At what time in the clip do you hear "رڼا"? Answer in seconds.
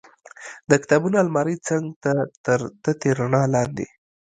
3.19-3.43